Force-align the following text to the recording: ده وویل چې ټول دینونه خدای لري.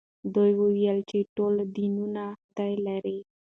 ده 0.33 0.43
وویل 0.59 0.99
چې 1.09 1.19
ټول 1.35 1.53
دینونه 1.75 2.23
خدای 2.43 2.73
لري. 2.87 3.19